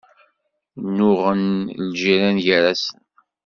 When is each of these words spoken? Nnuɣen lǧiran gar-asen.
Nnuɣen 0.87 1.43
lǧiran 1.87 2.37
gar-asen. 2.45 3.01